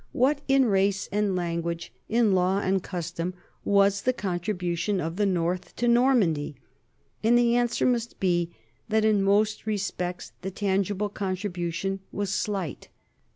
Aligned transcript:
What 0.13 0.41
in 0.47 0.65
race 0.65 1.07
and 1.11 1.35
language, 1.35 1.93
in 2.09 2.31
law 2.33 2.57
and 2.57 2.81
custom, 2.81 3.35
was 3.63 4.01
the 4.01 4.13
contribution 4.13 4.99
of 4.99 5.15
the 5.15 5.27
north 5.27 5.75
to 5.75 5.87
Nor 5.87 6.15
mandy? 6.15 6.55
And 7.23 7.37
the 7.37 7.55
answer 7.55 7.85
must 7.85 8.19
be 8.19 8.49
that 8.89 9.05
in 9.05 9.21
most 9.21 9.67
respects 9.67 10.31
the 10.41 10.49
tangible 10.49 11.09
contribution 11.09 11.99
was 12.11 12.31
slight. 12.33 12.87